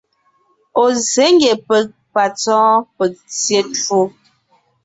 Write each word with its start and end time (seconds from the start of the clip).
Ɔ̀ 0.83 0.89
zsě 1.01 1.23
ngie 1.33 1.53
peg 1.67 1.85
,patsɔ́ɔn, 2.13 2.75
peg 2.97 3.11
tyé 3.41 3.59
twó. 3.81 3.99